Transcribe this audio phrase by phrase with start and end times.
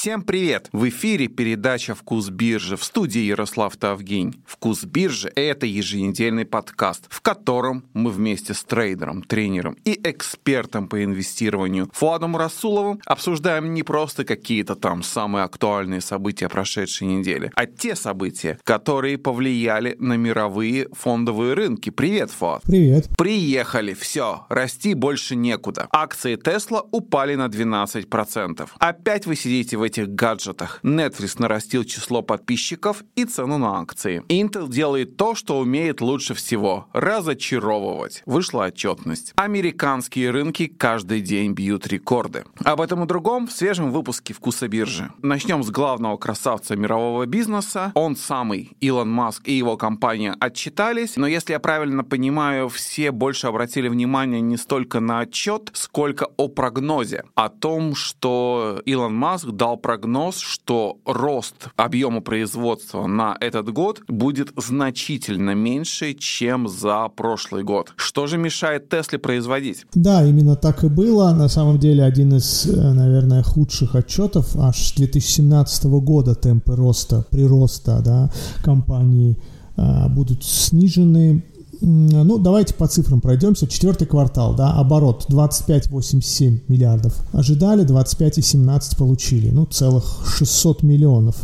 [0.00, 0.68] Всем привет!
[0.70, 4.40] В эфире передача «Вкус биржи» в студии Ярослав Тавгинь.
[4.46, 11.02] «Вкус биржи»— это еженедельный подкаст, в котором мы вместе с трейдером, тренером и экспертом по
[11.02, 17.96] инвестированию Фуадом Расуловым обсуждаем не просто какие-то там самые актуальные события прошедшей недели, а те
[17.96, 21.90] события, которые повлияли на мировые фондовые рынки.
[21.90, 22.62] Привет, Фуад!
[22.62, 23.08] Привет!
[23.18, 25.88] Приехали, все, расти больше некуда.
[25.90, 28.68] Акции Тесла упали на 12%.
[28.78, 30.80] Опять вы сидите в этих гаджетах.
[30.82, 34.22] Netflix нарастил число подписчиков и цену на акции.
[34.28, 38.22] Intel делает то, что умеет лучше всего– разочаровывать.
[38.26, 39.32] Вышла отчетность.
[39.36, 42.44] Американские рынки каждый день бьют рекорды.
[42.64, 45.10] Об этом и другом в свежем выпуске «Вкуса биржи».
[45.22, 47.92] Начнем с главного красавца мирового бизнеса.
[47.94, 53.46] Он самый, Илон Маск и его компания отчитались, но если я правильно понимаю, все больше
[53.46, 57.24] обратили внимание не столько на отчет, сколько о прогнозе.
[57.34, 64.50] О том, что Илон Маск дал прогноз, что рост объема производства на этот год будет
[64.56, 67.92] значительно меньше, чем за прошлый год.
[67.96, 69.86] Что же мешает Тесле производить?
[69.94, 71.32] Да, именно так и было.
[71.32, 77.24] На самом деле один из, э, наверное, худших отчетов аж с 2017 года темпы роста,
[77.30, 78.30] прироста да,
[78.62, 79.38] компании
[79.76, 81.44] а, будут снижены
[81.80, 83.66] ну, давайте по цифрам пройдемся.
[83.66, 87.14] Четвертый квартал, да, оборот 25,87 миллиардов.
[87.32, 89.50] Ожидали, 25,17 получили.
[89.50, 90.04] Ну, целых
[90.36, 91.36] 600 миллионов.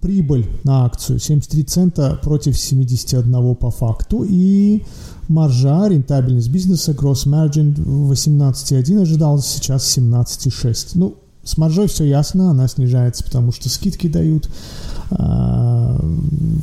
[0.00, 4.24] Прибыль на акцию 73 цента против 71 по факту.
[4.28, 4.84] И
[5.28, 10.92] маржа, рентабельность бизнеса, gross margin 18,1 ожидалось, сейчас 17,6.
[10.94, 14.48] Ну, с маржой все ясно, она снижается, потому что скидки дают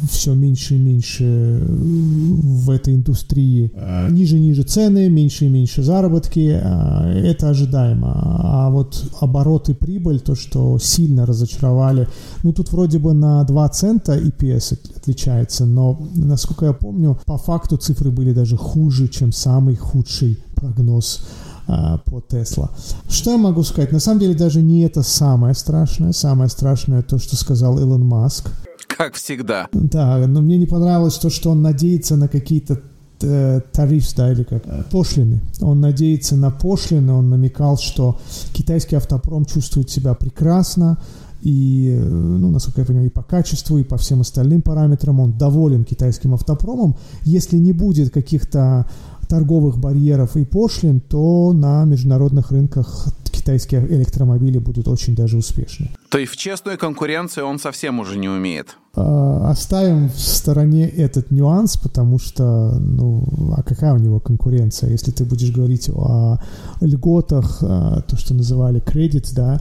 [0.10, 3.72] все меньше и меньше в этой индустрии.
[4.10, 6.60] Ниже и ниже цены, меньше и меньше заработки.
[6.62, 8.12] А, это ожидаемо.
[8.16, 12.08] А вот оборот и прибыль, то, что сильно разочаровали,
[12.44, 17.78] ну тут вроде бы на 2 цента EPS отличается, но, насколько я помню, по факту
[17.78, 22.72] цифры были даже хуже, чем самый худший прогноз а, по Тесла.
[23.10, 23.92] Что я могу сказать?
[23.92, 26.12] На самом деле даже не это самое страшное.
[26.12, 28.52] Самое страшное то, что сказал Илон Маск.
[28.88, 29.68] Как всегда.
[29.74, 32.82] Да, но мне не понравилось то, что он надеется на какие-то
[33.22, 35.42] э, тариф, да, или как, пошлины.
[35.62, 38.20] Он надеется на пошлины, он намекал, что
[38.54, 40.98] китайский автопром чувствует себя прекрасно,
[41.42, 45.84] и, ну, насколько я понимаю, и по качеству, и по всем остальным параметрам он доволен
[45.84, 46.96] китайским автопромом.
[47.24, 48.88] Если не будет каких-то
[49.28, 55.92] торговых барьеров и пошлин, то на международных рынках китайские электромобили будут очень даже успешны.
[56.10, 58.78] То есть в честную конкуренцию он совсем уже не умеет?
[58.96, 64.90] А, оставим в стороне этот нюанс, потому что, ну, а какая у него конкуренция?
[64.90, 66.40] Если ты будешь говорить о
[66.82, 69.60] льготах, а, то, что называли кредит, да,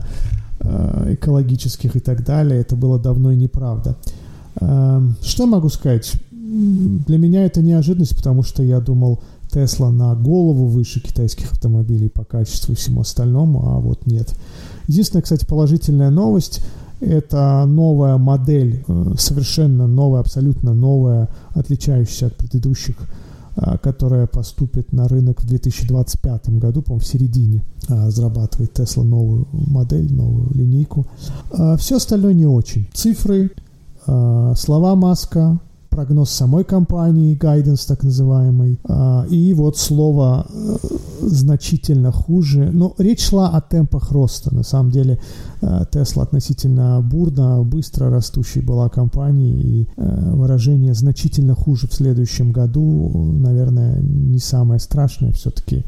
[0.61, 3.97] а, экологических и так далее, это было давно и неправда.
[4.57, 6.13] Что могу сказать?
[6.31, 9.19] Для меня это неожиданность, потому что я думал,
[9.55, 14.35] Тесла на голову выше китайских автомобилей по качеству и всему остальному, а вот нет.
[14.87, 16.61] Единственная, кстати, положительная новость–
[16.99, 22.97] это новая модель, э, совершенно новая, абсолютно новая, отличающаяся от предыдущих,
[23.55, 29.47] э, которая поступит на рынок в 2025 году, по-моему, в середине э, разрабатывает Тесла новую
[29.53, 31.07] модель, новую линейку.
[31.77, 32.89] Все остальное не очень.
[32.93, 33.51] Цифры,
[34.05, 35.59] слова Маска,
[35.95, 40.75] прогноз самой компании, гайденс так называемый, а, и вот слово э,
[41.21, 42.69] значительно хуже.
[42.73, 44.53] Но речь шла о темпах роста.
[44.53, 45.19] На самом деле
[45.91, 53.11] Тесла относительно бурно, быстро растущей была компанией, и э, выражение значительно хуже в следующем году,
[53.39, 55.85] наверное, не самое страшное все-таки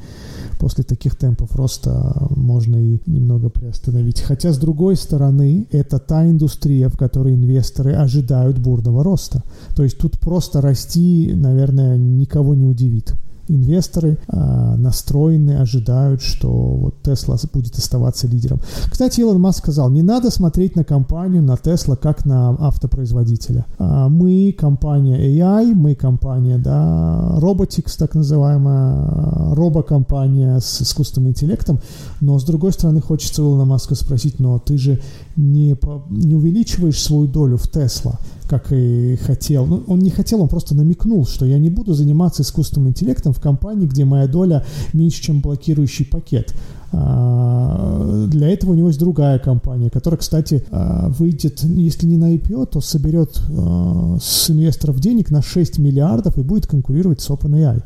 [0.57, 4.21] после таких темпов роста можно и немного приостановить.
[4.21, 9.43] Хотя, с другой стороны, это та индустрия, в которой инвесторы ожидают бурного роста.
[9.75, 13.13] То есть тут просто расти, наверное, никого не удивит
[13.47, 18.59] инвесторы э, настроены, ожидают, что вот Tesla будет оставаться лидером.
[18.89, 23.65] Кстати, Илон Маск сказал, не надо смотреть на компанию, на Tesla, как на автопроизводителя.
[23.79, 31.79] Э, мы компания AI, мы компания, да, Robotics, так называемая, робокомпания с искусственным интеллектом,
[32.21, 34.99] но с другой стороны хочется Илона Маска спросить, но ты же
[35.37, 35.77] не,
[36.09, 38.15] не увеличиваешь свою долю в Tesla,
[38.49, 39.65] как и хотел.
[39.67, 43.39] Ну, он не хотел, он просто намекнул, что я не буду заниматься искусственным интеллектом в
[43.39, 46.55] компании, где моя доля меньше, чем блокирующий пакет.
[46.91, 52.35] А, для этого у него есть другая компания, которая, кстати, а, выйдет, если не на
[52.35, 57.83] IPO, то соберет а, с инвесторов денег на 6 миллиардов и будет конкурировать с OpenAI.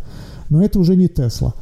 [0.50, 1.54] Но это уже не Tesla.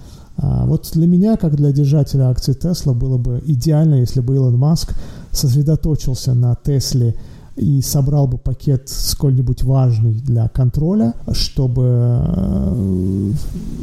[0.41, 4.95] Вот для меня, как для держателя акций Tesla, было бы идеально, если бы Илон Маск
[5.31, 7.15] сосредоточился на Тесле
[7.59, 11.83] и собрал бы пакет сколь-нибудь важный для контроля, чтобы
[12.25, 13.31] э,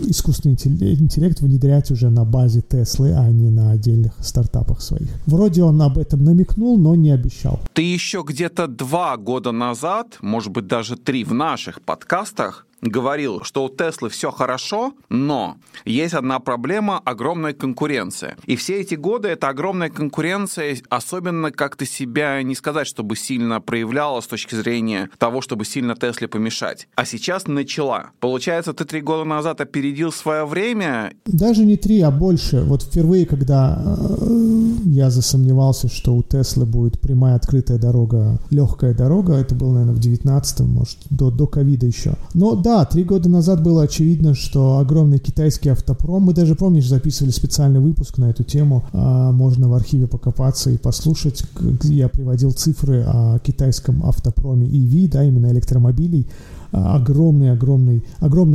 [0.07, 5.09] искусственный интеллект внедрять уже на базе Теслы, а не на отдельных стартапах своих.
[5.27, 7.61] Вроде он об этом намекнул, но не обещал.
[7.75, 13.65] Ты еще где-то два года назад, может быть даже три в наших подкастах говорил, что
[13.65, 18.37] у Теслы все хорошо, но есть одна проблема– огромная конкуренция.
[18.47, 24.21] И все эти годы эта огромная конкуренция особенно как-то себя не сказать, чтобы сильно проявляла
[24.21, 26.89] с точки зрения того, чтобы сильно Тесле помешать.
[26.95, 28.11] А сейчас начала.
[28.21, 31.13] Получается, ты три года назад опередил свое время?
[31.25, 32.63] Даже не три, а больше.
[32.63, 39.35] Вот впервые, когда э, я засомневался, что у Теслы будет прямая открытая дорога, легкая дорога,
[39.35, 41.47] это было, наверное, в 19-м, может, до, до
[41.87, 42.15] еще.
[42.35, 47.31] Но да, три года назад было очевидно, что огромный китайский автопром, мы даже, помнишь, записывали
[47.31, 51.45] специальный выпуск на эту тему, а, можно в архиве покопаться и послушать,
[51.83, 56.27] я приводил цифры о китайском автопроме EV, да, именно электромобилей,
[56.73, 57.59] а, огромная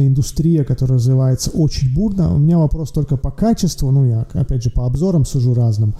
[0.08, 2.34] индустрия, которая развивается очень бурно.
[2.34, 5.96] У меня вопрос только по качеству, ну, я, опять же, по обзорам сужу разным.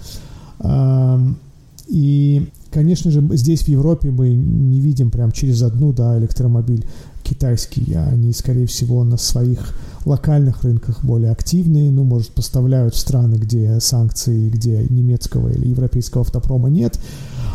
[1.88, 6.84] И, конечно же, здесь в Европе мы не видим прям через одну, да, электромобиль
[7.22, 9.74] китайский, они, скорее всего, на своих
[10.04, 16.22] локальных рынках более активные, ну, может, поставляют в страны, где санкции, где немецкого или европейского
[16.22, 16.98] автопрома нет.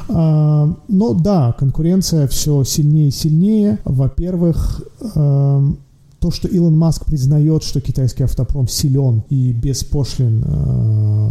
[0.10, 3.80] А, но да, конкуренция все сильнее и сильнее.
[3.84, 4.82] Во-первых,
[5.16, 5.64] а,
[6.20, 11.30] то, что Илон Маск признает, что китайский автопром силен и без пошлин э,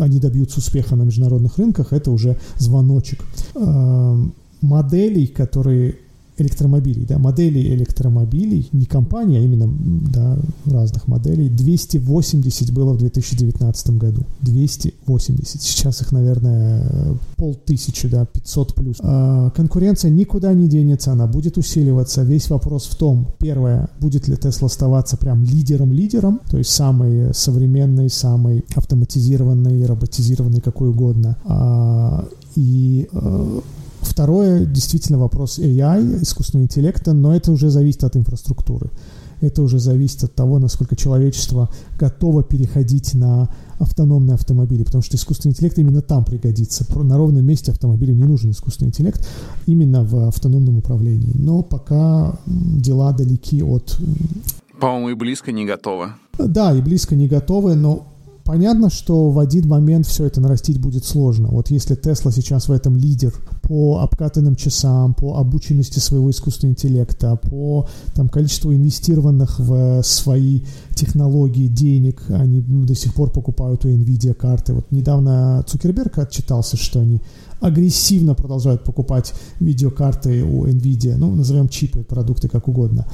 [0.00, 3.22] они добьются успеха на международных рынках, это уже звоночек.
[3.54, 4.16] Э,
[4.60, 5.96] моделей, которые
[6.40, 9.68] электромобилей, да, моделей электромобилей, не компании, а именно
[10.12, 14.22] да, разных моделей, 280 было в 2019 году.
[14.40, 15.62] 280.
[15.62, 18.96] Сейчас их, наверное, полтысячи, да, 500 плюс.
[19.00, 22.22] А конкуренция никуда не денется, она будет усиливаться.
[22.22, 28.10] Весь вопрос в том, первое, будет ли Tesla оставаться прям лидером-лидером, то есть самый современный,
[28.10, 31.36] самый автоматизированный, роботизированный, какой угодно.
[31.44, 32.24] А,
[32.56, 33.60] и а,
[34.00, 38.90] Второе, действительно, вопрос AI, искусственного интеллекта, но это уже зависит от инфраструктуры.
[39.40, 43.48] Это уже зависит от того, насколько человечество готово переходить на
[43.78, 46.84] автономные автомобили, потому что искусственный интеллект именно там пригодится.
[46.96, 49.24] На ровном месте автомобилю не нужен искусственный интеллект,
[49.66, 51.32] именно в автономном управлении.
[51.34, 53.96] Но пока дела далеки от...
[54.80, 56.14] По-моему, и близко не готовы.
[56.38, 58.06] Да, и близко не готовы, но
[58.48, 61.48] Понятно, что в один момент все это нарастить будет сложно.
[61.48, 67.36] Вот если Тесла сейчас в этом лидер по обкатанным часам, по обученности своего искусственного интеллекта,
[67.36, 70.62] по там, количеству инвестированных в свои
[70.94, 74.72] технологии денег, они до сих пор покупают у NVIDIA карты.
[74.72, 77.20] Вот недавно Цукерберг отчитался, что они
[77.60, 83.06] агрессивно продолжают покупать видеокарты у NVIDIA, ну, назовем чипы, продукты как угодно.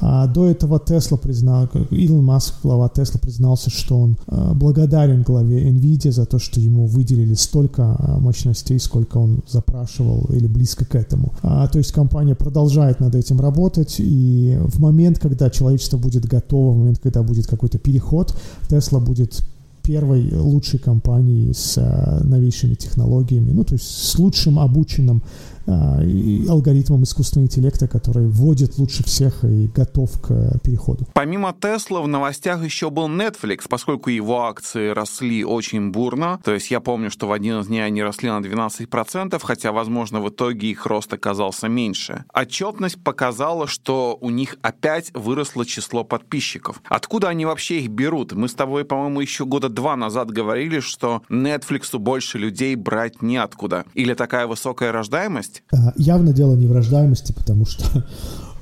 [0.00, 5.68] А до этого Tesla признал, Илон Маск, глава Tesla, признался, что он а, благодарен главе
[5.70, 10.94] NVIDIA за то, что ему выделили столько а, мощностей, сколько он запрашивал или близко к
[10.94, 11.32] этому.
[11.42, 16.72] А, то есть компания продолжает над этим работать, и в момент, когда человечество будет готово,
[16.72, 18.34] в момент, когда будет какой-то переход,
[18.68, 19.42] Tesla будет
[19.82, 25.22] первой лучшей компанией с а, новейшими технологиями, ну, то есть с лучшим обученным
[25.66, 31.06] и алгоритмом искусственного интеллекта, который вводит лучше всех и готов к переходу.
[31.14, 36.40] Помимо Тесла в новостях еще был Netflix, поскольку его акции росли очень бурно.
[36.44, 40.20] То есть я помню, что в один из дней они росли на 12%, хотя, возможно,
[40.20, 42.24] в итоге их рост оказался меньше.
[42.32, 46.82] Отчетность показала, что у них опять выросло число подписчиков.
[46.88, 48.32] Откуда они вообще их берут?
[48.32, 53.84] Мы с тобой, по-моему, еще года два назад говорили, что Netflix больше людей брать неоткуда.
[53.94, 55.51] Или такая высокая рождаемость?
[55.52, 55.62] Рождаемость?
[55.72, 58.04] А, явно дело не в рождаемости, потому что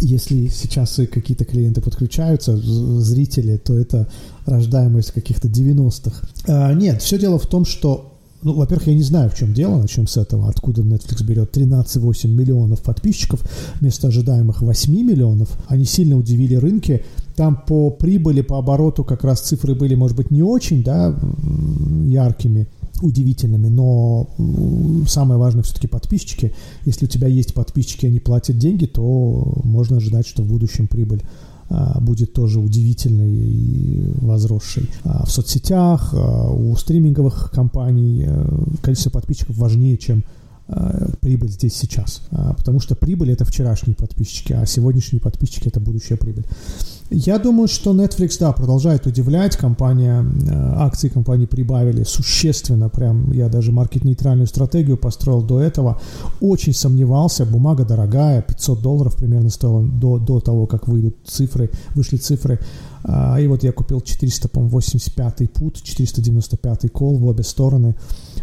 [0.00, 4.08] если сейчас какие-то клиенты подключаются, зрители, то это
[4.46, 6.26] рождаемость каких-то 90-х.
[6.48, 8.08] А, нет, все дело в том, что
[8.44, 12.26] ну, во-первых, я не знаю, в чем дело, начнем с этого, откуда Netflix берет 13,8
[12.26, 13.40] миллионов подписчиков
[13.80, 15.48] вместо ожидаемых 8 миллионов.
[15.68, 17.04] Они сильно удивили рынки.
[17.36, 21.16] Там по прибыли, по обороту как раз цифры были, может быть, не очень да,
[22.08, 22.66] яркими
[23.02, 24.28] удивительными, но
[25.06, 26.52] самое важное все-таки подписчики.
[26.84, 31.22] Если у тебя есть подписчики, они платят деньги, то можно ожидать, что в будущем прибыль
[31.68, 34.90] а, будет тоже удивительной и возросшей.
[35.04, 38.46] А в соцсетях, а, у стриминговых компаний э,
[38.82, 40.24] количество подписчиков важнее, чем
[41.20, 42.22] прибыль здесь сейчас.
[42.30, 46.46] Потому что прибыль это вчерашние подписчики, а сегодняшние подписчики это будущая прибыль.
[47.14, 49.56] Я думаю, что Netflix, да, продолжает удивлять.
[49.56, 52.88] Компания, э, акции компании прибавили существенно.
[52.88, 56.00] Прям я даже маркет-нейтральную стратегию построил до этого.
[56.40, 57.44] Очень сомневался.
[57.44, 62.58] Бумага дорогая, 500 долларов примерно стоила до, до того, как выйдут цифры, вышли цифры.
[63.04, 67.94] А, и вот я купил 485 пут, 495 кол в обе стороны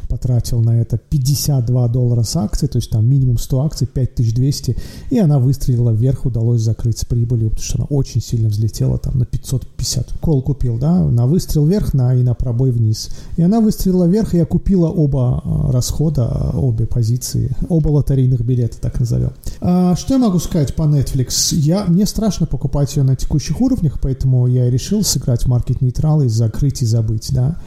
[0.10, 4.75] потратил на это 52 доллара с акций, то есть там минимум 100 акций, 5200,
[5.12, 9.20] и она выстрелила вверх, удалось закрыть с прибылью, потому что она очень сильно взлетела там
[9.20, 10.13] на 550.
[10.20, 13.10] Кол купил, да, на выстрел вверх на, и на пробой вниз.
[13.38, 18.78] И она выстрелила вверх, и я купила оба а, расхода, обе позиции, оба лотерейных билета,
[18.82, 19.32] так назовем.
[19.62, 21.56] А, что я могу сказать по Netflix?
[21.56, 26.27] Я, мне страшно покупать ее на текущих уровнях, поэтому я решил сыграть маркет нейтрал и
[26.27, 27.58] закрыть и забыть, да.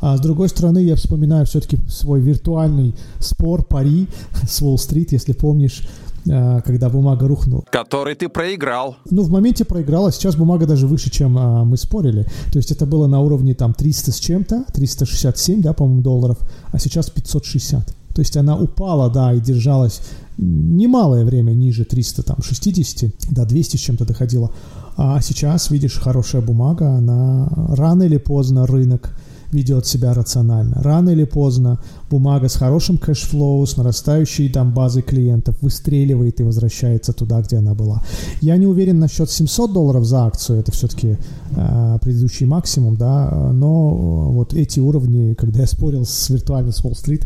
[0.00, 4.08] А с другой стороны, я вспоминаю все-таки свой виртуальный спор, пари
[4.48, 5.82] с Уолл-стрит, если помнишь,
[6.28, 7.64] а, когда бумага рухнула.
[7.70, 8.96] Который ты проиграл.
[9.10, 12.24] Ну, в моменте проиграл, а сейчас бумага даже выше, чем а, мы спорили.
[12.52, 16.38] То есть это было на уровне там 300 с чем-то, 367, да, по-моему, долларов,
[16.72, 17.86] а сейчас 560.
[18.14, 20.00] То есть она упала, да, и держалась
[20.38, 24.50] немалое время ниже 360, до 200 с чем-то доходила.
[24.96, 29.14] А сейчас, видишь, хорошая бумага, она рано или поздно рынок
[29.52, 30.82] ведет себя рационально.
[30.82, 31.78] Рано или поздно
[32.10, 37.58] бумага с хорошим cash flow, с нарастающей там базой клиентов выстреливает и возвращается туда, где
[37.58, 38.02] она была.
[38.40, 41.16] Я не уверен насчет 700 долларов за акцию, это все-таки
[41.56, 46.98] э, предыдущий максимум, да, но вот эти уровни, когда я спорил с виртуальным с Wall
[46.98, 47.24] Street,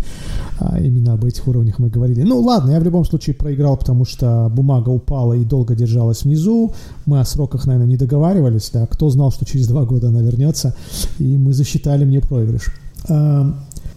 [0.61, 2.23] э, именно об этих уровнях мы говорили.
[2.23, 6.73] Ну ладно, я в любом случае проиграл, потому что бумага упала и долго держалась внизу,
[7.07, 10.75] мы о сроках, наверное, не договаривались, да, кто знал, что через два года она вернется,
[11.19, 12.73] и мы засчитали мне проигрыш.
[13.09, 13.53] Э,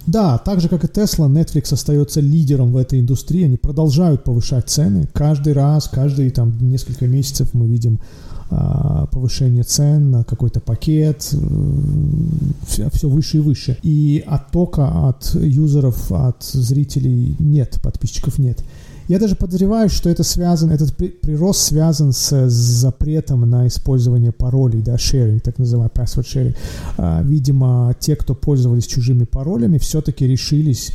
[0.06, 3.44] да, так же как и Tesla, Netflix остается лидером в этой индустрии.
[3.46, 5.08] Они продолжают повышать цены.
[5.14, 8.00] Каждый раз, каждые там несколько месяцев мы видим
[8.50, 11.22] а, повышение цен на какой-то пакет,
[12.68, 13.78] все, все выше и выше.
[13.84, 18.64] И оттока от юзеров, от зрителей нет, подписчиков нет.
[19.10, 24.98] Я даже подозреваю, что это связано, этот прирост связан с запретом на использование паролей, да,
[24.98, 26.56] sharing, так называемый password sharing.
[26.96, 30.92] А, видимо, те, кто пользовались чужими паролями, все-таки решились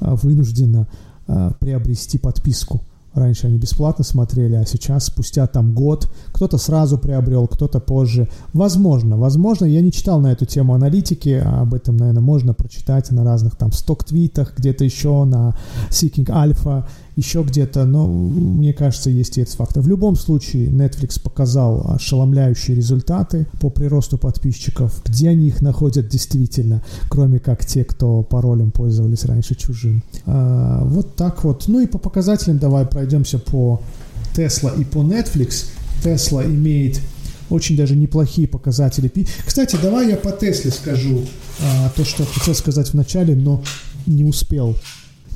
[0.00, 0.88] а, вынужденно
[1.26, 2.80] а, приобрести подписку.
[3.12, 8.28] Раньше они бесплатно смотрели, а сейчас, спустя там год, кто-то сразу приобрел, кто-то позже.
[8.54, 13.10] Возможно, возможно, я не читал на эту тему аналитики, а об этом, наверное, можно прочитать
[13.10, 15.54] на разных там сток-твитах, где-то еще на
[15.90, 16.86] Seeking Alpha
[17.18, 19.82] еще где-то, но мне кажется, есть и этот фактор.
[19.82, 25.02] В любом случае, Netflix показал ошеломляющие результаты по приросту подписчиков.
[25.04, 30.04] Где они их находят действительно, кроме как те, кто паролем пользовались раньше чужим.
[30.26, 31.64] А, вот так вот.
[31.66, 33.80] Ну и по показателям давай пройдемся по
[34.36, 35.66] Tesla и по Netflix.
[36.04, 37.00] Tesla имеет
[37.50, 39.10] очень даже неплохие показатели.
[39.44, 41.22] Кстати, давай я по Тесле скажу
[41.60, 43.60] а, то, что хотел сказать в начале, но
[44.06, 44.76] не успел.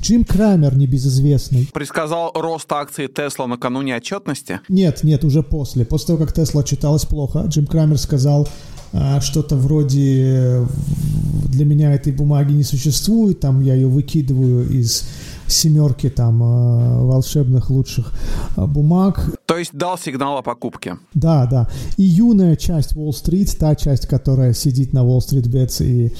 [0.03, 1.69] Джим Крамер, небезызвестный.
[1.73, 4.59] Предсказал рост акций Тесла накануне отчетности?
[4.67, 5.85] Нет, нет, уже после.
[5.85, 8.49] После того, как Тесла отчиталась плохо, Джим Крамер сказал
[8.91, 10.67] а, что-то вроде
[11.47, 15.07] «для меня этой бумаги не существует, там я ее выкидываю из
[15.47, 18.11] семерки там а, волшебных лучших
[18.57, 19.31] а, бумаг.
[19.45, 20.97] То есть дал сигнал о покупке.
[21.13, 21.69] Да, да.
[21.95, 26.11] И юная часть Уолл-стрит, та часть, которая сидит на Уолл-стрит Бетс и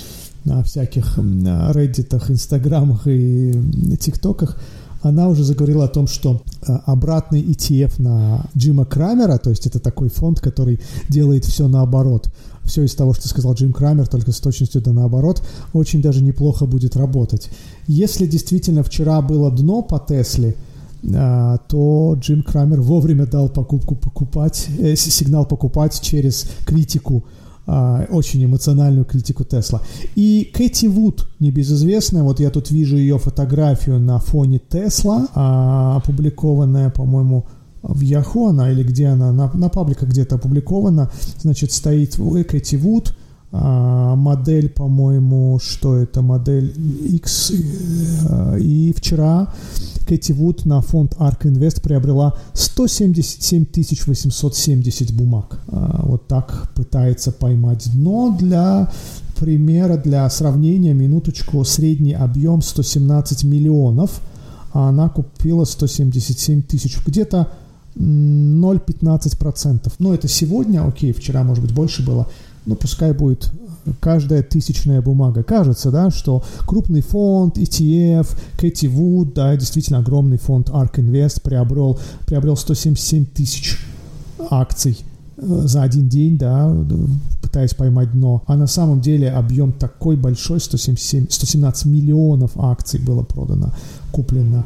[0.46, 3.54] на всяких реддитах, инстаграмах и
[4.00, 4.58] тиктоках,
[5.04, 9.80] она уже заговорила о том, что э, обратный ETF на Джима Крамера, то есть это
[9.80, 12.30] такой фонд, который делает все наоборот,
[12.64, 16.66] все из того, что сказал Джим Крамер, только с точностью да наоборот, очень даже неплохо
[16.66, 17.50] будет работать.
[17.86, 20.56] Если действительно вчера было дно по Тесле,
[21.04, 27.26] э, то Джим Крамер вовремя дал покупку покупать, э, сигнал покупать через критику
[27.66, 29.82] очень эмоциональную критику Тесла.
[30.16, 36.90] И Кэти Вуд, небезызвестная, вот я тут вижу ее фотографию на фоне Тесла, а, опубликованная,
[36.90, 37.46] по-моему,
[37.82, 43.16] в Яху она или где она, на, на пабликах где-то опубликована, значит, стоит Кэти Вуд,
[43.52, 49.54] а, модель, по-моему, что это, модель X, э, и вчера
[50.06, 53.66] Кэти Вуд на фонд ARK Invest приобрела 177
[54.06, 55.60] 870 бумаг.
[55.68, 58.90] А, вот так пытается поймать дно для
[59.40, 64.22] примера, для сравнения, минуточку, средний объем 117 миллионов,
[64.74, 66.98] а она купила 177 тысяч.
[67.06, 67.50] Где-то
[67.96, 69.92] 0,15%.
[70.00, 72.28] Ну, это сегодня, окей, вчера, может быть, больше было,
[72.66, 73.52] но пускай будет
[74.00, 75.44] каждая тысячная бумага.
[75.44, 78.28] Кажется, да, что крупный фонд, ETF,
[78.58, 83.80] Кэти Вуд, да, действительно огромный фонд ARK Invest приобрел, приобрел 177 тысяч
[84.50, 85.04] акций
[85.36, 86.74] за один день, да,
[87.42, 88.44] пытаясь поймать дно.
[88.48, 93.74] А на самом деле объем такой большой, 177, 117 миллионов акций было продано,
[94.12, 94.64] куплено.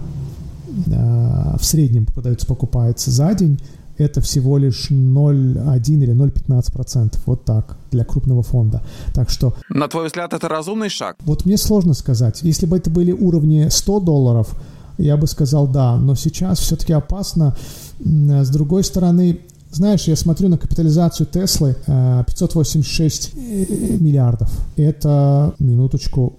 [0.86, 3.60] В среднем продается, покупается за день
[3.98, 7.20] это всего лишь 0,1 или 0,15%.
[7.26, 8.84] Вот так для крупного фонда.
[9.14, 9.54] Так что...
[9.70, 11.18] На твой взгляд, это разумный шаг?
[11.26, 12.42] Вот мне сложно сказать.
[12.44, 14.56] Если бы это были уровни 100 долларов,
[14.98, 15.98] я бы сказал да.
[15.98, 17.56] Но сейчас все-таки опасно.
[18.00, 24.50] С другой стороны, знаешь, я смотрю на капитализацию Теслы 586 э, миллиардов.
[24.76, 26.36] Это, минуточку,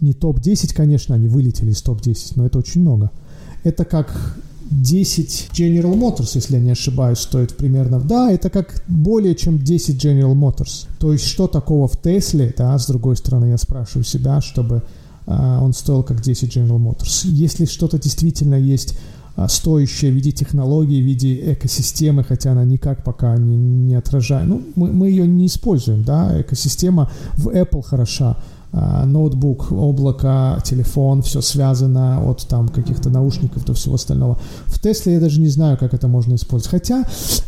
[0.00, 3.10] не топ-10, конечно, они вылетели из топ-10, но это очень много.
[3.62, 4.36] Это как
[4.70, 8.00] 10 General Motors, если я не ошибаюсь, стоит примерно.
[8.00, 10.86] Да, это как более чем 10 General Motors.
[10.98, 14.82] То есть что такого в Тесле, да, с другой стороны, я спрашиваю себя, чтобы
[15.26, 17.26] uh, он стоил как 10 General Motors.
[17.28, 18.96] Если что-то действительно есть
[19.36, 24.48] uh, стоящее в виде технологии, в виде экосистемы, хотя она никак пока не, не отражает.
[24.48, 28.42] Ну, мы, мы ее не используем, да, экосистема в Apple хороша, а,
[28.74, 34.38] ноутбук, облако, телефон, все связано от там каких-то наушников до всего остального.
[34.66, 36.70] В Тесле я даже не знаю, как это можно использовать.
[36.70, 37.04] Хотя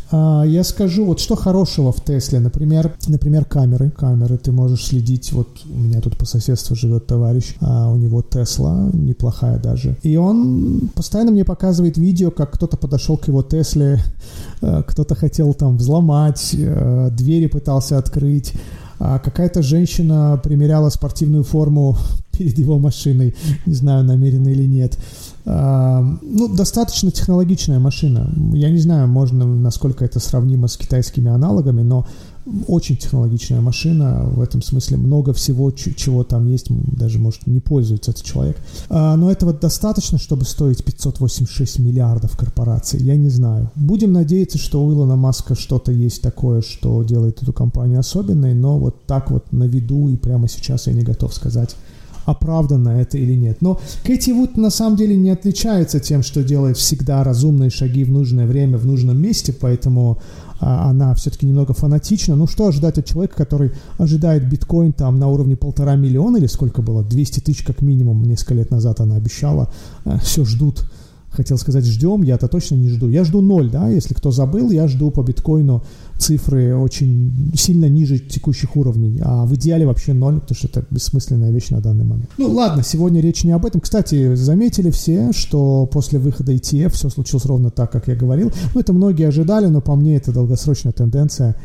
[0.09, 3.89] а, я скажу, вот что хорошего в Тесле, например, например, камеры.
[3.89, 8.21] Камеры ты можешь следить, вот у меня тут по соседству живет товарищ, а у него
[8.21, 9.97] Тесла, неплохая даже.
[10.03, 13.99] И он постоянно мне показывает видео, как кто-то подошел к его Тесле,
[14.61, 16.55] а, кто-то хотел там взломать,
[17.11, 21.97] двери пытался открыть, а какая-то женщина примеряла спортивную форму
[22.31, 23.35] перед его машиной,
[23.65, 24.97] не знаю, намеренно или нет.
[25.45, 28.31] А, ну, достаточно технологичная машина.
[28.53, 32.05] Я не знаю, можно, насколько это сравнимо с китайскими аналогами, но
[32.67, 38.11] очень технологичная машина, в этом смысле много всего, чего там есть, даже, может, не пользуется
[38.11, 38.57] этот человек.
[38.89, 43.71] А, но этого достаточно, чтобы стоить 586 миллиардов корпораций, я не знаю.
[43.75, 48.77] Будем надеяться, что у Илона Маска что-то есть такое, что делает эту компанию особенной, но
[48.79, 51.75] вот так вот на виду и прямо сейчас я не готов сказать,
[52.27, 53.61] оправдано это или нет.
[53.61, 58.11] Но Кэти Вуд на самом деле не отличается тем, что делает всегда разумные шаги в
[58.11, 60.19] нужное время, в нужном месте, поэтому
[60.59, 62.35] она все-таки немного фанатична.
[62.35, 66.81] Ну что ожидать от человека, который ожидает биткоин там на уровне полтора миллиона или сколько
[66.81, 67.03] было?
[67.03, 69.69] 200 тысяч как минимум несколько лет назад она обещала.
[70.05, 70.85] А, все ждут
[71.37, 73.09] хотел сказать ждем, я-то точно не жду.
[73.09, 75.83] Я жду ноль, да, если кто забыл, я жду по биткоину
[76.17, 81.51] цифры очень сильно ниже текущих уровней, а в идеале вообще ноль, потому что это бессмысленная
[81.51, 82.29] вещь на данный момент.
[82.37, 83.81] Ну ладно, сегодня речь не об этом.
[83.81, 88.51] Кстати, заметили все, что после выхода ETF все случилось ровно так, как я говорил.
[88.73, 91.55] Ну это многие ожидали, но по мне это долгосрочная тенденция.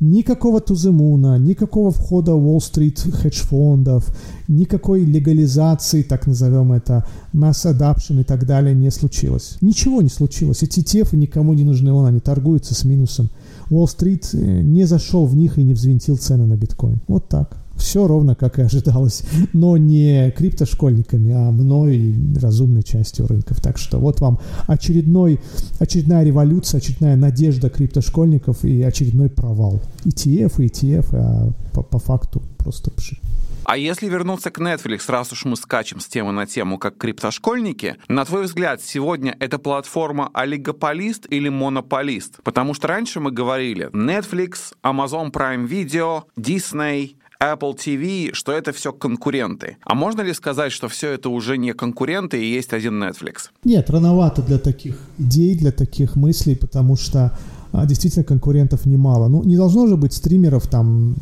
[0.00, 4.14] Никакого туземуна, никакого входа Уолл-стрит хедж-фондов,
[4.48, 9.56] никакой легализации, так назовем это, mass adoption и так далее не случилось.
[9.60, 10.62] Ничего не случилось.
[10.62, 13.30] Эти тефы никому не нужны, он, они торгуются с минусом.
[13.70, 17.00] Уолл-стрит э, не зашел в них и не взвинтил цены на биткоин.
[17.08, 17.63] Вот так.
[17.76, 23.60] Все ровно, как и ожидалось, но не криптошкольниками, а мной и разумной частью рынков.
[23.60, 25.40] Так что вот вам очередной,
[25.78, 29.80] очередная революция, очередная надежда криптошкольников и очередной провал.
[30.04, 33.18] ETF ETF, а по, по факту просто пши.
[33.64, 37.96] А если вернуться к Netflix, раз уж мы скачем с темы на тему, как криптошкольники,
[38.08, 42.42] на твой взгляд, сегодня эта платформа олигополист или монополист?
[42.42, 48.92] Потому что раньше мы говорили Netflix, Amazon Prime Video, Disney, Apple TV, что это все
[48.92, 49.76] конкуренты.
[49.84, 53.50] А можно ли сказать, что все это уже не конкуренты и есть один Netflix?
[53.64, 57.36] Нет, рановато для таких идей, для таких мыслей, потому что
[57.72, 59.28] а, действительно конкурентов немало.
[59.28, 61.16] Ну, не должно же быть стримеров там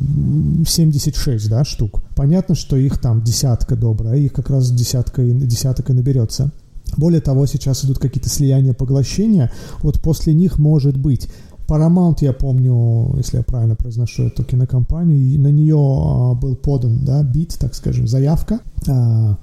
[0.65, 2.01] 76, да, штук.
[2.15, 6.51] Понятно, что их там десятка добрая, их как раз десятка, десяток и наберется.
[6.95, 9.51] Более того, сейчас идут какие-то слияния, поглощения.
[9.81, 11.27] Вот после них может быть
[11.67, 16.99] Paramount, я помню, если я правильно произношу эту кинокомпанию, и на нее а, был подан,
[17.03, 18.59] да, бит, так скажем, заявка.
[18.87, 19.37] А,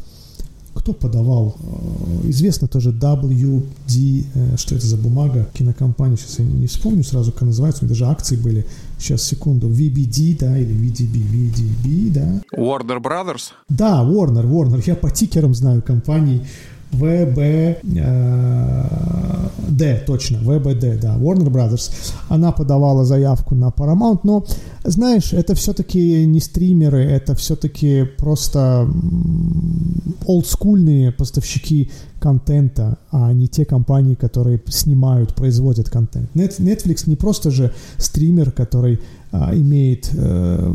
[0.75, 1.57] кто подавал?
[1.59, 7.33] А, известно тоже WD, э, что это за бумага, кинокомпания, сейчас я не вспомню сразу,
[7.33, 8.67] как называется, у меня даже акции были,
[8.99, 12.43] сейчас, секунду, VBD, да, или VDB, VDB, да.
[12.57, 13.53] Warner Brothers?
[13.69, 16.43] Да, Warner, Warner, я по тикерам знаю компаний,
[16.93, 17.83] ВБД,
[20.07, 21.91] точно, ВБД, да, Warner Brothers.
[22.29, 24.45] Она подавала заявку на Paramount, но,
[24.85, 28.89] знаешь, это все-таки не стримеры, это все-таки просто
[30.27, 36.29] олдскульные поставщики контента, а не те компании, которые снимают, производят контент.
[36.35, 39.01] Netflix не просто же стример, который
[39.33, 40.73] а, имеет э,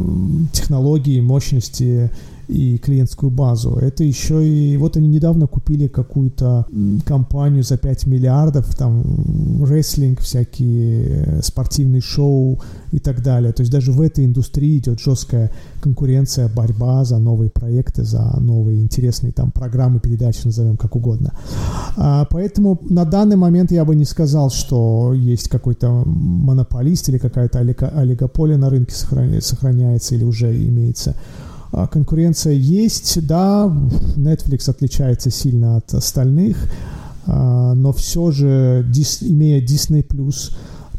[0.53, 2.09] технологии, мощности
[2.47, 3.75] и клиентскую базу.
[3.75, 4.77] Это еще и...
[4.77, 6.65] Вот они недавно купили какую-то
[7.05, 12.59] компанию за 5 миллиардов, там, рестлинг, всякие спортивные шоу
[12.91, 13.51] и так далее.
[13.53, 18.81] То есть даже в этой индустрии идет жесткая конкуренция, борьба за новые проекты, за новые
[18.81, 21.33] интересные там программы, передачи, назовем как угодно.
[21.97, 27.59] А, поэтому на данный момент я бы не сказал, что есть какой-то монополист или какая-то
[27.59, 31.15] олигополия на рынке сохраняется или уже имеется.
[31.77, 33.65] А, конкуренция есть, да,
[34.15, 36.55] Netflix отличается сильно от остальных,
[37.27, 38.85] а, но все же,
[39.23, 40.01] имея Disney+,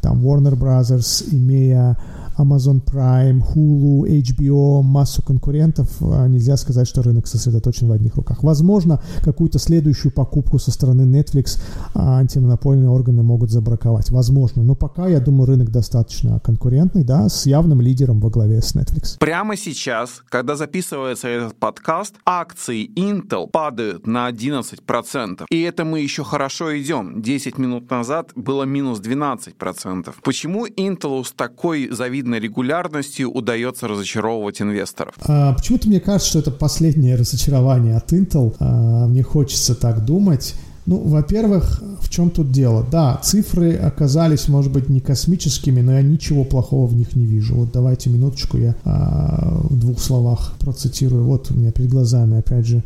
[0.02, 1.96] там Warner Brothers, имея
[2.38, 8.42] Amazon Prime, Hulu, HBO, массу конкурентов, а нельзя сказать, что рынок сосредоточен в одних руках.
[8.42, 11.60] Возможно, какую-то следующую покупку со стороны Netflix
[11.94, 14.10] а, антимонопольные органы могут забраковать.
[14.10, 14.62] Возможно.
[14.62, 19.18] Но пока, я думаю, рынок достаточно конкурентный, да, с явным лидером во главе с Netflix.
[19.18, 25.46] Прямо сейчас, когда записывается этот подкаст, акции Intel падают на 11%.
[25.50, 27.22] И это мы еще хорошо идем.
[27.22, 30.14] 10 минут назад было минус 12%.
[30.22, 35.14] Почему Intel с такой завидной завидной регулярностью удается разочаровывать инвесторов?
[35.22, 38.54] А, почему-то мне кажется, что это последнее разочарование от Intel.
[38.58, 40.54] А, мне хочется так думать.
[40.86, 42.86] Ну, во-первых, в чем тут дело?
[42.90, 47.54] Да, цифры оказались, может быть, не космическими, но я ничего плохого в них не вижу.
[47.54, 51.24] Вот давайте минуточку я а, в двух словах процитирую.
[51.24, 52.82] Вот у меня перед глазами, опять же,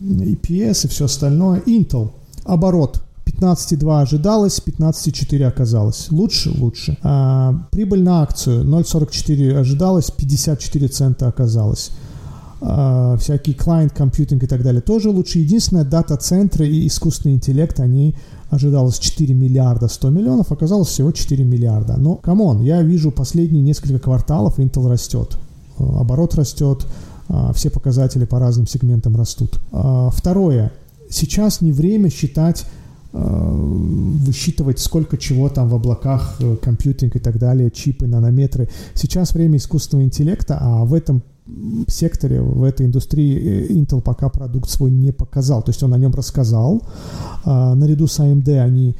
[0.00, 1.60] EPS и все остальное.
[1.66, 2.10] Intel.
[2.44, 3.02] Оборот
[3.42, 6.08] 15,2 ожидалось, 15,4 оказалось.
[6.10, 6.50] Лучше?
[6.56, 6.96] Лучше.
[7.02, 11.90] А, прибыль на акцию 0,44 ожидалось, 54 цента оказалось.
[12.60, 15.40] А, всякий client computing и так далее тоже лучше.
[15.40, 18.14] Единственное, дата-центры и искусственный интеллект, они
[18.50, 21.96] ожидалось 4 миллиарда 100 миллионов, оказалось всего 4 миллиарда.
[21.96, 25.38] Но, come on, я вижу последние несколько кварталов Intel растет.
[25.78, 26.86] Оборот растет,
[27.28, 29.58] а, все показатели по разным сегментам растут.
[29.72, 30.72] А, второе.
[31.10, 32.64] Сейчас не время считать
[33.12, 38.68] высчитывать, сколько чего там в облаках, э, computing и так далее, чипы, нанометры.
[38.94, 41.22] Сейчас время искусственного интеллекта, а в этом
[41.88, 45.62] секторе, в этой индустрии э, Intel пока продукт свой не показал.
[45.62, 46.82] То есть он о нем рассказал.
[47.44, 48.96] А, наряду с AMD они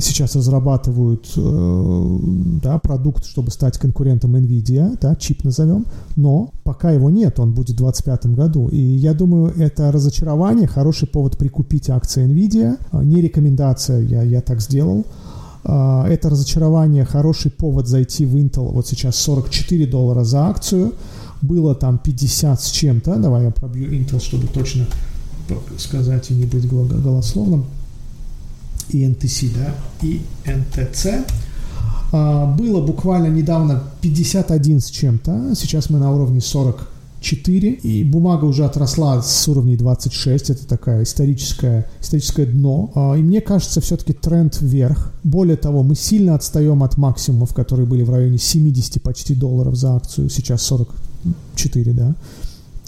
[0.00, 2.18] сейчас разрабатывают э,
[2.62, 5.86] да, продукт, чтобы стать конкурентом NVIDIA, да, чип назовем,
[6.16, 8.68] но пока его нет, он будет в 2025 году.
[8.68, 14.40] И я думаю, это разочарование, хороший повод прикупить акции NVIDIA, а, не рекомендация, я, я
[14.40, 15.06] так сделал.
[15.62, 20.94] А, это разочарование, хороший повод зайти в Intel, вот сейчас 44 доллара за акцию,
[21.42, 24.86] было там 50 с чем-то, давай я пробью Intel, чтобы точно
[25.78, 27.66] сказать и не быть голословным
[28.90, 31.06] и НТС, да, и НТЦ.
[32.12, 38.64] А, было буквально недавно 51 с чем-то, сейчас мы на уровне 44, и бумага уже
[38.64, 42.92] отросла с уровней 26, это такая историческое, историческое дно.
[42.94, 45.12] А, и мне кажется, все-таки тренд вверх.
[45.24, 49.96] Более того, мы сильно отстаем от максимумов, которые были в районе 70 почти долларов за
[49.96, 52.14] акцию, сейчас 44, да,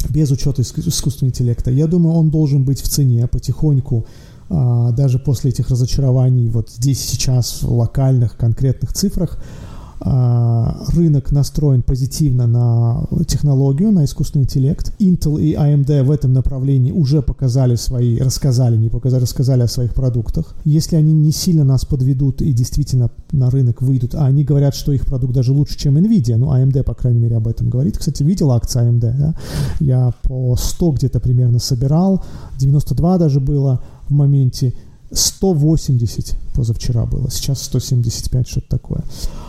[0.09, 1.73] без учета искусственного интеллекта.
[1.73, 4.07] Я думаю, он должен быть в цене потихоньку
[4.49, 9.76] даже после этих разочарований вот здесь сейчас в локальных конкретных цифрах а,
[10.07, 14.95] рынок настроен позитивно на технологию, на искусственный интеллект.
[15.01, 19.95] Intel и AMD в этом направлении уже показали свои, рассказали, не показали, рассказали о своих
[19.95, 20.55] продуктах.
[20.65, 24.93] Если они не сильно нас подведут и действительно на рынок выйдут, а они говорят, что
[24.93, 27.99] их продукт даже лучше, чем Nvidia, ну, AMD, по крайней мере, об этом говорит.
[27.99, 29.35] Кстати, видел акции AMD, да?
[29.81, 32.25] Я по 100 где-то примерно собирал,
[32.59, 34.73] 92 даже было, в моменте
[35.13, 39.05] 180 позавчера было, сейчас 175, что-то такое.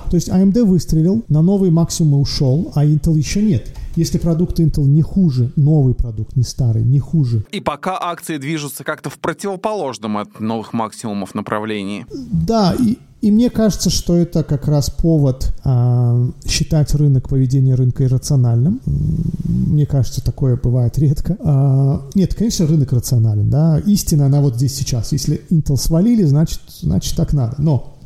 [0.10, 3.68] То есть AMD выстрелил, на новый максимум ушел, а Intel еще нет.
[3.98, 7.44] Если продукт Intel не хуже, новый продукт, не старый, не хуже.
[7.52, 12.06] И пока акции движутся как-то в противоположном от новых максимумов направлении.
[12.32, 18.04] Да, и, и мне кажется, что это как раз повод а, считать рынок, поведение рынка
[18.04, 18.82] иррациональным.
[18.86, 21.36] Мне кажется, такое бывает редко.
[21.44, 23.80] А, нет, конечно, рынок рационален, да.
[23.80, 25.12] Истина, она вот здесь сейчас.
[25.12, 27.56] Если Intel свалили, значит, значит так надо.
[27.58, 27.97] Но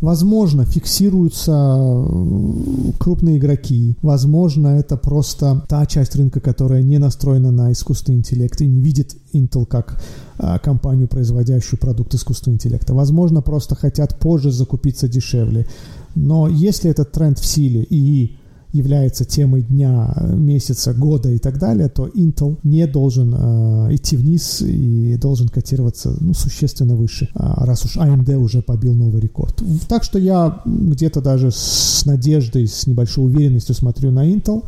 [0.00, 3.96] Возможно, фиксируются э, крупные игроки.
[4.02, 9.16] Возможно, это просто та часть рынка, которая не настроена на искусственный интеллект и не видит
[9.32, 10.00] Intel как
[10.38, 12.94] а, компанию, производящую продукт искусственного интеллекта.
[12.94, 15.66] Возможно, просто хотят позже закупиться дешевле.
[16.14, 18.36] Но если этот тренд в силе и
[18.76, 24.62] является темой дня, месяца, года и так далее, то Intel не должен э, идти вниз
[24.62, 29.62] и должен котироваться ну, существенно выше, а, раз уж AMD уже побил новый рекорд.
[29.88, 34.64] Так что я где-то даже с надеждой, с небольшой уверенностью смотрю на Intel.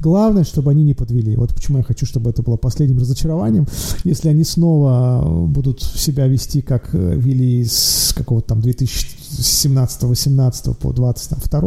[0.00, 1.36] Главное, чтобы они не подвели.
[1.36, 3.66] Вот почему я хочу, чтобы это было последним разочарованием.
[4.04, 8.60] Если они снова будут себя вести, как э, вели с какого-то там
[9.38, 11.62] 2017-18 по 22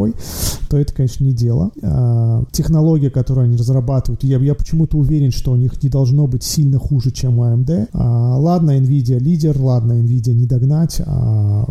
[0.69, 1.71] то это, конечно, не дело.
[1.82, 6.43] А, технология, которую они разрабатывают, я, я почему-то уверен, что у них не должно быть
[6.43, 7.89] сильно хуже, чем у AMD.
[7.93, 11.65] А, ладно, NVIDIA лидер, ладно, NVIDIA не догнать, а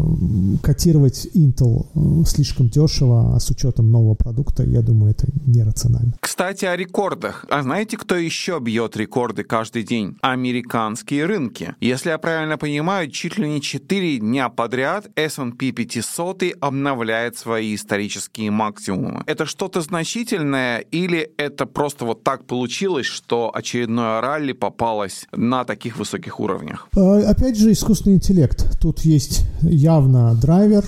[0.63, 6.15] котировать Intel э, слишком дешево, а с учетом нового продукта, я думаю, это нерационально.
[6.21, 7.47] Кстати, о рекордах.
[7.51, 10.17] А знаете, кто еще бьет рекорды каждый день?
[10.23, 11.75] Американские рынки.
[11.81, 18.51] Если я правильно понимаю, чуть ли не 4 дня подряд S&P 500 обновляет свои исторические
[18.51, 19.23] максимумы.
[19.27, 25.97] Это что-то значительное или это просто вот так получилось, что очередное ралли попалось на таких
[25.99, 26.89] высоких уровнях?
[26.97, 28.67] Э, опять же, искусственный интеллект.
[28.81, 30.85] Тут есть явно драйвер,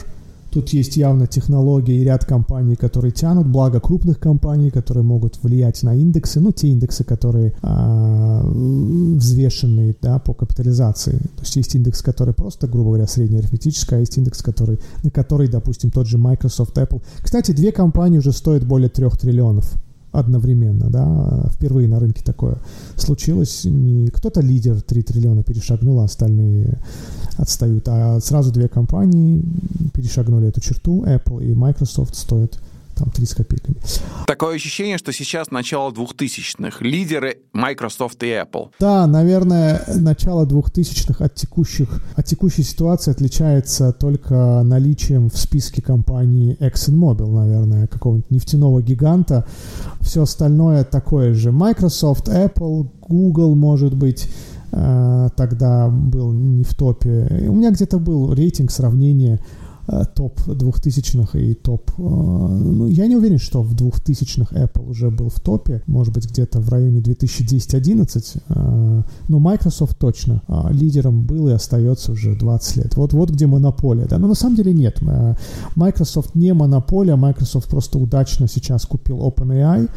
[0.56, 5.82] Тут есть явно технология и ряд компаний, которые тянут, благо крупных компаний, которые могут влиять
[5.82, 11.18] на индексы, ну, те индексы, которые а, взвешенные да, по капитализации.
[11.18, 15.48] То есть есть индекс, который просто, грубо говоря, среднеарифметический, а есть индекс, который, на который,
[15.48, 17.02] допустим, тот же Microsoft, Apple.
[17.20, 19.74] Кстати, две компании уже стоят более трех триллионов
[20.18, 22.58] одновременно, да, впервые на рынке такое
[22.96, 23.64] случилось.
[23.64, 26.78] Не кто-то лидер 3 триллиона перешагнул, а остальные
[27.36, 27.86] отстают.
[27.88, 29.44] А сразу две компании
[29.92, 32.58] перешагнули эту черту, Apple и Microsoft стоят
[32.96, 33.76] там 3 с копейками.
[34.26, 36.84] Такое ощущение, что сейчас начало 2000-х.
[36.84, 38.70] Лидеры Microsoft и Apple.
[38.80, 46.56] Да, наверное, начало 2000-х от, текущих, от текущей ситуации отличается только наличием в списке компаний
[46.60, 49.46] ExxonMobil, наверное, какого-нибудь нефтяного гиганта.
[50.00, 51.52] Все остальное такое же.
[51.52, 54.28] Microsoft, Apple, Google, может быть,
[54.72, 57.46] э, тогда был не в топе.
[57.48, 59.40] У меня где-то был рейтинг сравнения
[60.14, 61.90] топ 2000-х и топ...
[61.98, 66.28] Э, ну, я не уверен, что в 2000-х Apple уже был в топе, может быть,
[66.28, 72.96] где-то в районе 2010-11, э, но Microsoft точно лидером был и остается уже 20 лет.
[72.96, 75.00] Вот, вот где монополия, да, но на самом деле нет.
[75.76, 79.88] Microsoft не монополия, Microsoft просто удачно сейчас купил OpenAI,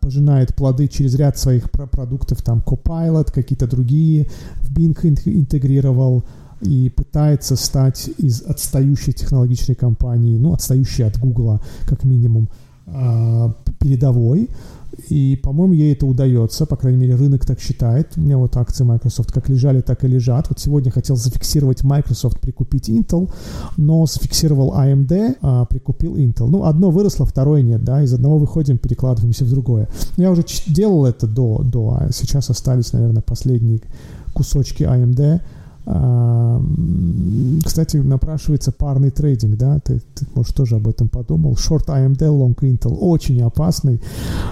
[0.00, 4.28] пожинает плоды через ряд своих продуктов, там Copilot, какие-то другие,
[4.60, 6.24] в Bing интегрировал,
[6.62, 12.48] и пытается стать из отстающей технологичной компании, ну, отстающей от Гугла, как минимум,
[12.86, 14.48] а, передовой.
[15.08, 18.12] И, по-моему, ей это удается, по крайней мере, рынок так считает.
[18.16, 20.48] У меня вот акции Microsoft как лежали, так и лежат.
[20.48, 23.32] Вот сегодня хотел зафиксировать Microsoft, прикупить Intel,
[23.76, 26.46] но зафиксировал AMD, а прикупил Intel.
[26.48, 29.88] Ну, одно выросло, второе нет, да, из одного выходим, перекладываемся в другое.
[30.16, 33.80] Я уже делал это до, до, а сейчас остались, наверное, последние
[34.34, 35.40] кусочки AMD,
[37.64, 41.54] кстати, напрашивается парный трейдинг, да, ты, ты, может, тоже об этом подумал.
[41.54, 44.00] Short AMD, Long Intel, очень опасный,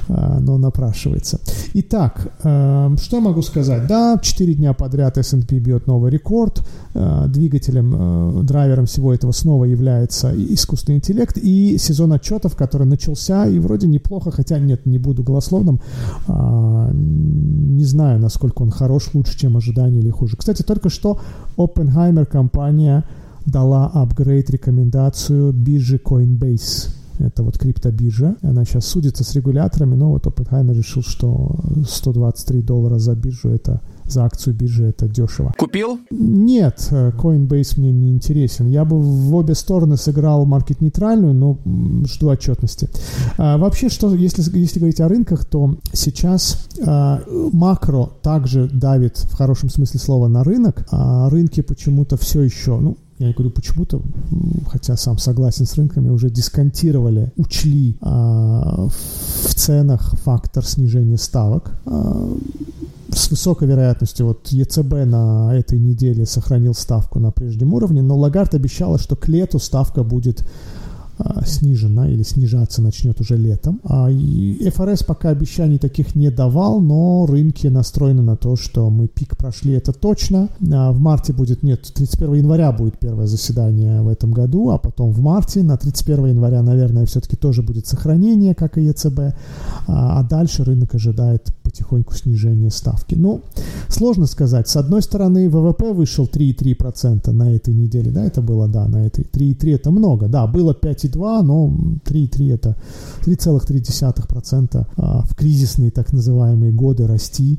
[0.09, 1.38] а, но напрашивается.
[1.75, 3.87] Итак, что я могу сказать?
[3.87, 9.64] Да, 4 дня подряд S&P бьет новый рекорд, а, двигателем, а, драйвером всего этого снова
[9.64, 15.23] является искусственный интеллект и сезон отчетов, который начался, и вроде неплохо, хотя нет, не буду
[15.23, 15.81] голословным,
[16.29, 20.37] не знаю, насколько он хорош, лучше, чем ожидания или хуже.
[20.37, 21.19] Кстати, только что
[21.56, 23.04] Oppenheimer компания
[23.46, 27.00] дала апгрейд рекомендацию биржи Coinbase.
[27.20, 28.37] Это вот криптобиржа.
[28.42, 33.80] Она сейчас судится с регуляторами, но вот Oppenheimer решил, что 123 доллара за биржу это
[34.11, 35.52] за акцию биржи это дешево.
[35.56, 36.00] Купил?
[36.11, 38.66] Нет, Coinbase мне не интересен.
[38.66, 41.59] Я бы в обе стороны сыграл маркет-нейтральную, но
[42.06, 42.88] жду отчетности.
[43.38, 49.35] А, вообще, что, если, если говорить о рынках, то сейчас а, макро также давит в
[49.35, 54.00] хорошем смысле слова на рынок, а рынки почему-то все еще, ну, я говорю почему-то,
[54.66, 61.72] хотя сам согласен с рынками, уже дисконтировали, учли а, в ценах фактор снижения ставок.
[61.85, 62.35] А,
[63.12, 68.54] с высокой вероятностью вот ЕЦБ на этой неделе сохранил ставку на прежнем уровне, но Лагард
[68.54, 70.48] обещала, что к лету ставка будет
[71.44, 73.80] снижена или снижаться начнет уже летом.
[73.85, 79.37] А ФРС пока обещаний таких не давал, но рынки настроены на то, что мы пик
[79.37, 80.48] прошли, это точно.
[80.72, 85.12] А в марте будет, нет, 31 января будет первое заседание в этом году, а потом
[85.12, 89.18] в марте, на 31 января, наверное, все-таки тоже будет сохранение, как и ЕЦБ,
[89.87, 93.14] а, а дальше рынок ожидает потихоньку снижение ставки.
[93.14, 93.42] Ну,
[93.88, 94.68] сложно сказать.
[94.68, 99.24] С одной стороны, ВВП вышел 3,3% на этой неделе, да, это было, да, на этой
[99.24, 101.66] 3,3 это много, да, было 5,2 5,2, но
[102.05, 102.77] 3,3 это
[103.23, 107.59] 3,3% а, в кризисные так называемые годы расти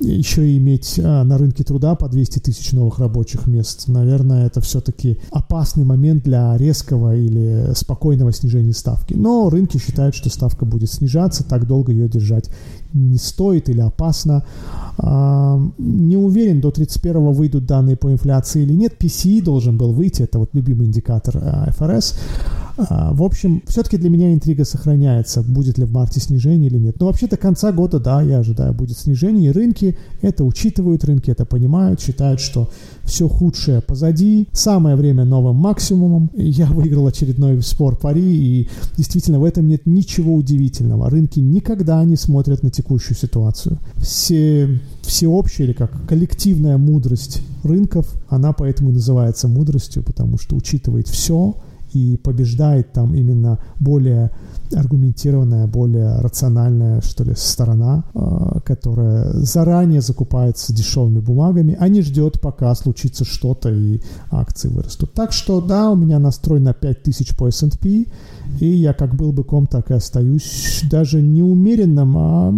[0.00, 4.60] еще и иметь а, на рынке труда по 200 тысяч новых рабочих мест, наверное, это
[4.60, 9.14] все-таки опасный момент для резкого или спокойного снижения ставки.
[9.14, 12.50] Но рынки считают, что ставка будет снижаться, так долго ее держать
[12.92, 14.44] не стоит или опасно.
[14.98, 18.94] А, не уверен, до 31 выйдут данные по инфляции или нет.
[18.98, 22.18] PCE должен был выйти, это вот любимый индикатор а, ФРС.
[22.78, 26.96] А, в общем, все-таки для меня интрига сохраняется, будет ли в марте снижение или нет.
[27.00, 29.50] Но вообще до конца года, да, я ожидаю, будет снижение.
[29.50, 32.70] И рынки это учитывают, рынки это понимают, считают, что
[33.08, 34.48] все худшее позади.
[34.52, 36.30] Самое время новым максимумом.
[36.34, 41.10] Я выиграл очередной спор пари, и действительно в этом нет ничего удивительного.
[41.10, 43.78] Рынки никогда не смотрят на текущую ситуацию.
[43.96, 51.08] Все, всеобщая или как коллективная мудрость рынков, она поэтому и называется мудростью, потому что учитывает
[51.08, 51.56] все,
[51.98, 54.30] и побеждает там именно более
[54.74, 62.40] аргументированная, более рациональная, что ли, сторона, э, которая заранее закупается дешевыми бумагами, а не ждет,
[62.40, 65.14] пока случится что-то и акции вырастут.
[65.14, 68.06] Так что, да, у меня настрой на 5000 по S&P,
[68.60, 72.52] и я как был быком, так и остаюсь даже не умеренным, а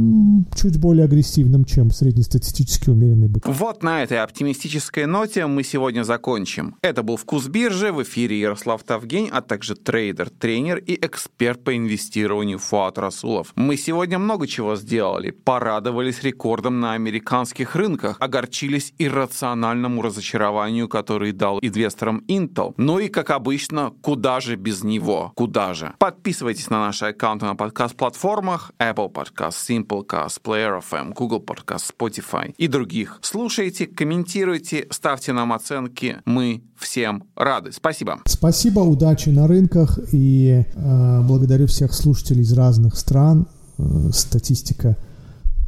[0.56, 3.46] чуть более агрессивным, чем среднестатистически умеренный бык.
[3.46, 6.76] Вот на этой оптимистической ноте мы сегодня закончим.
[6.82, 11.76] Это был «Вкус биржи», в эфире Ярослав Тавгень, а также трейдер, тренер и эксперт по
[11.76, 13.52] инвестированию Фуат Расулов.
[13.56, 15.30] Мы сегодня много чего сделали.
[15.30, 22.74] Порадовались рекордом на американских рынках, огорчились иррациональному разочарованию, который дал инвесторам Intel.
[22.76, 25.32] Ну и, как обычно, куда же без него?
[25.34, 25.89] Куда же?
[25.98, 32.68] Подписывайтесь на наши аккаунты на подкаст-платформах Apple Podcast, Simplecast, Player FM, Google Podcast, Spotify и
[32.68, 33.18] других.
[33.22, 36.18] Слушайте, комментируйте, ставьте нам оценки.
[36.24, 37.72] Мы всем рады.
[37.72, 38.20] Спасибо.
[38.26, 43.46] Спасибо, удачи на рынках и э, благодарю всех слушателей из разных стран.
[43.81, 44.96] Э, статистика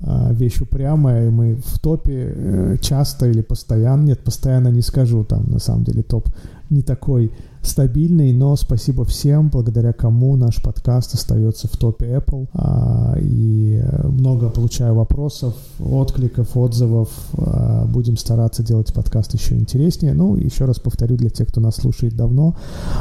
[0.01, 5.25] э, вещь упрямая, и мы в топе э, часто или постоянно, нет, постоянно не скажу,
[5.25, 6.29] там на самом деле топ
[6.71, 7.33] не такой
[7.63, 12.49] стабильный, но спасибо всем, благодаря кому наш подкаст остается в топе Apple.
[12.55, 17.09] А, и много получаю вопросов, откликов, отзывов.
[17.39, 20.13] А, будем стараться делать подкаст еще интереснее.
[20.13, 22.57] Ну, еще раз повторю для тех, кто нас слушает давно,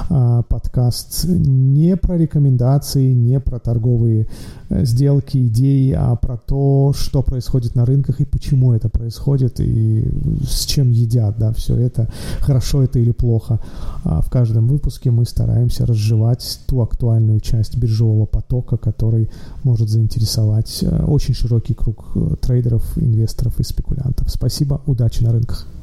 [0.10, 4.28] а, подкаст не про рекомендации, не про торговые
[4.70, 10.08] э, сделки, идеи, а про то, что происходит на рынках и почему это происходит, и
[10.48, 13.60] с чем едят, да, все это, хорошо это или плохо.
[14.04, 19.30] В каждом каждом выпуске мы стараемся разжевать ту актуальную часть биржевого потока, который
[19.64, 24.30] может заинтересовать э, очень широкий круг э, трейдеров, инвесторов и спекулянтов.
[24.30, 25.72] Спасибо, удачи на рынках.